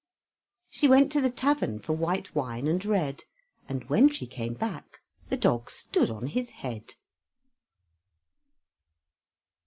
[0.71, 3.25] She went to the tavern for white wine and red,
[3.69, 4.97] And when she came back
[5.29, 6.95] the dog stood on his head.